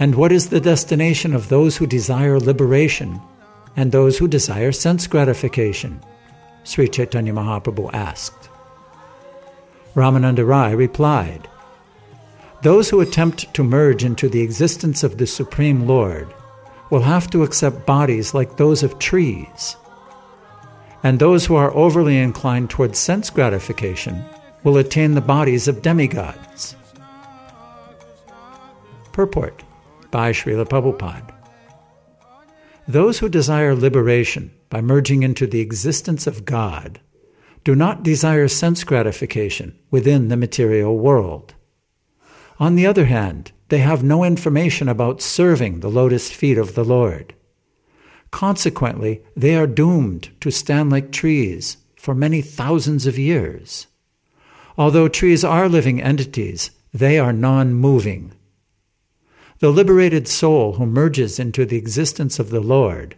[0.00, 3.20] And what is the destination of those who desire liberation
[3.76, 6.00] and those who desire sense gratification?
[6.64, 8.48] Sri Chaitanya Mahaprabhu asked.
[9.94, 11.48] Ramananda Rai replied,
[12.62, 16.26] Those who attempt to merge into the existence of the Supreme Lord
[16.90, 19.76] will have to accept bodies like those of trees.
[21.04, 24.24] And those who are overly inclined towards sense gratification
[24.64, 26.74] will attain the bodies of demigods.
[29.12, 29.62] Purport
[30.10, 31.30] by Srila Prabhupada.
[32.88, 37.00] Those who desire liberation by merging into the existence of God
[37.64, 41.54] do not desire sense gratification within the material world.
[42.58, 46.84] On the other hand, they have no information about serving the lotus feet of the
[46.84, 47.34] Lord.
[48.34, 53.86] Consequently, they are doomed to stand like trees for many thousands of years.
[54.76, 58.32] Although trees are living entities, they are non moving
[59.64, 63.16] the liberated soul who merges into the existence of the Lord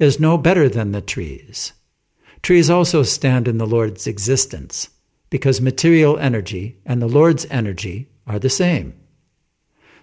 [0.00, 1.74] is no better than the trees.
[2.42, 4.88] Trees also stand in the Lord's existence
[5.30, 8.94] because material energy and the Lord's energy are the same.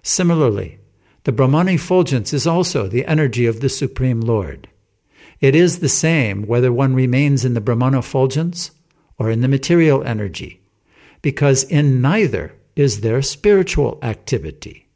[0.03, 0.79] Similarly,
[1.23, 4.67] the Brahman effulgence is also the energy of the Supreme Lord.
[5.39, 8.71] It is the same whether one remains in the Brahman effulgence
[9.17, 10.61] or in the material energy,
[11.21, 14.89] because in neither is there spiritual activity.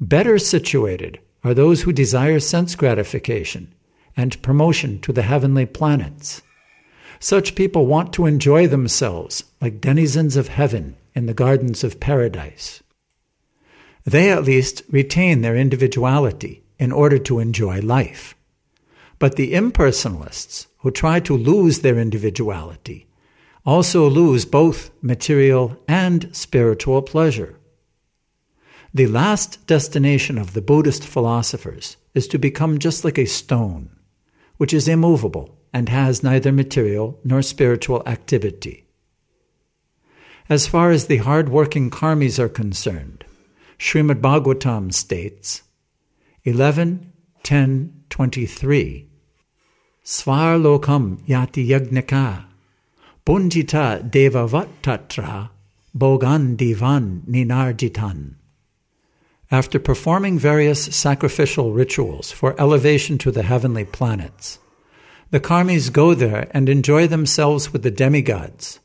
[0.00, 3.74] Better situated are those who desire sense gratification
[4.16, 6.42] and promotion to the heavenly planets.
[7.20, 12.81] Such people want to enjoy themselves like denizens of heaven in the gardens of paradise.
[14.04, 18.34] They at least retain their individuality in order to enjoy life.
[19.18, 23.06] But the impersonalists who try to lose their individuality
[23.64, 27.56] also lose both material and spiritual pleasure.
[28.92, 33.90] The last destination of the Buddhist philosophers is to become just like a stone,
[34.56, 38.86] which is immovable and has neither material nor spiritual activity.
[40.48, 43.24] As far as the hard working karmis are concerned,
[43.84, 45.62] Srimad Bhagavatam states
[46.44, 47.12] 11
[47.42, 49.08] 10 23
[50.04, 52.44] Svar lokam yati yagnika
[53.26, 55.50] bunjita devavat tatra
[55.98, 58.36] bogan divan ninarjitan
[59.50, 64.60] after performing various sacrificial rituals for elevation to the heavenly planets,
[65.32, 68.78] the karmis go there and enjoy themselves with the demigods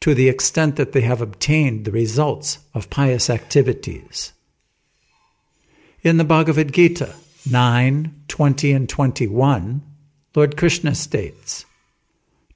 [0.00, 4.32] to the extent that they have obtained the results of pious activities.
[6.02, 7.14] In the Bhagavad Gita
[7.50, 9.82] 9, 20, and 21,
[10.34, 11.66] Lord Krishna states,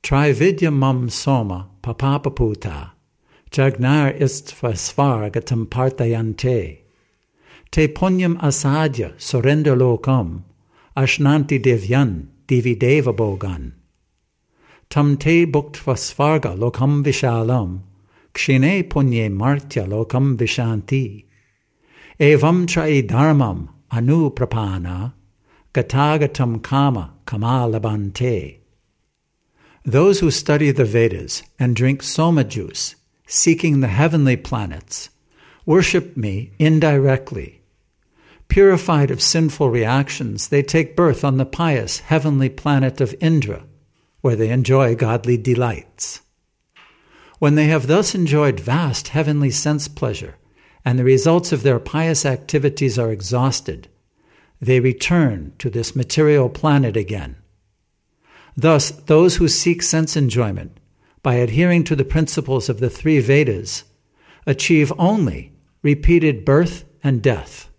[0.03, 2.93] Trividya mam soma papapaputa
[3.50, 6.78] jagnar istvasvargatam partayante
[7.71, 10.44] te punyam asadya surendra lokam,
[10.97, 13.72] ashnanti devyan divideva bogan.
[14.88, 17.81] Tam te bhuktvasvarga lokam vishalam,
[18.33, 21.27] kshine punye martya lokam vishanti.
[22.20, 25.14] Evam trai dharmam anuprapana,
[25.72, 28.58] gatagatam kama kamalabante.
[29.84, 32.94] Those who study the Vedas and drink soma juice,
[33.26, 35.10] seeking the heavenly planets,
[35.66, 37.64] worship me indirectly
[38.48, 43.64] Purified of sinful reactions, they take birth on the pious heavenly planet of Indra,
[44.20, 46.20] where they enjoy godly delights.
[47.38, 50.36] When they have thus enjoyed vast heavenly sense pleasure,
[50.84, 53.89] and the results of their pious activities are exhausted,
[54.61, 57.37] they return to this material planet again.
[58.56, 60.78] Thus, those who seek sense enjoyment
[61.22, 63.84] by adhering to the principles of the three Vedas
[64.47, 65.53] achieve only
[65.83, 67.71] repeated birth and death.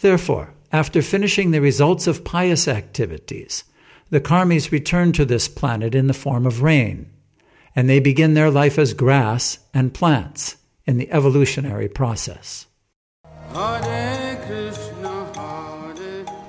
[0.00, 3.64] Therefore, after finishing the results of pious activities,
[4.10, 7.10] the karmis return to this planet in the form of rain,
[7.74, 12.66] and they begin their life as grass and plants in the evolutionary process.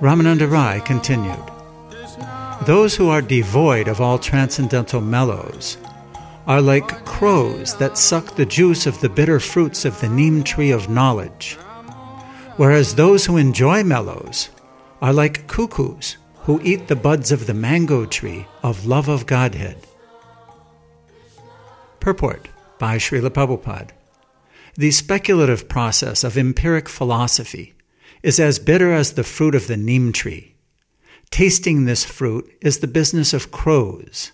[0.00, 1.42] Ramananda Rai continued
[2.66, 5.78] Those who are devoid of all transcendental mellows
[6.46, 10.70] are like crows that suck the juice of the bitter fruits of the neem tree
[10.70, 11.56] of knowledge
[12.56, 14.48] whereas those who enjoy mellows
[15.00, 19.76] are like cuckoos who eat the buds of the mango tree of love of Godhead.
[22.00, 22.48] Purport
[22.78, 23.90] by Srila Prabhupada.
[24.78, 27.74] The speculative process of empiric philosophy
[28.22, 30.56] is as bitter as the fruit of the neem tree.
[31.30, 34.32] Tasting this fruit is the business of crows.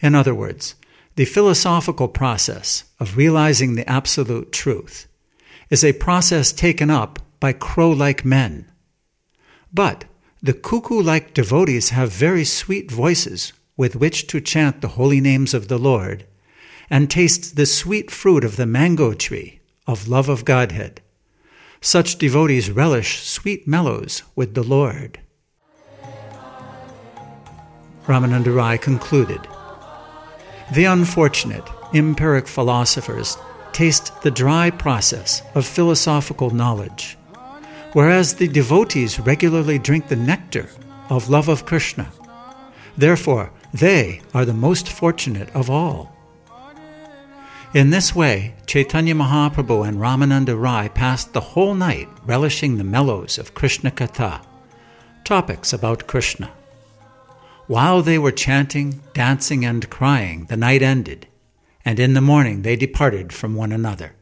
[0.00, 0.76] In other words,
[1.16, 5.08] the philosophical process of realizing the absolute truth
[5.70, 8.70] is a process taken up by crow like men.
[9.72, 10.04] But
[10.40, 15.52] the cuckoo like devotees have very sweet voices with which to chant the holy names
[15.52, 16.24] of the Lord
[16.90, 21.00] and taste the sweet fruit of the mango tree of love of Godhead.
[21.80, 25.20] Such devotees relish sweet mellows with the Lord.
[28.06, 29.46] Ramananda Rai concluded
[30.74, 31.64] The unfortunate,
[31.94, 33.36] empiric philosophers
[33.72, 37.16] taste the dry process of philosophical knowledge,
[37.92, 40.68] whereas the devotees regularly drink the nectar
[41.10, 42.10] of love of Krishna.
[42.96, 46.17] Therefore, they are the most fortunate of all.
[47.74, 53.36] In this way, Chaitanya Mahaprabhu and Ramananda Rai passed the whole night relishing the mellows
[53.36, 54.42] of Krishna Katha,
[55.22, 56.50] topics about Krishna.
[57.66, 61.26] While they were chanting, dancing, and crying, the night ended,
[61.84, 64.14] and in the morning they departed from one another.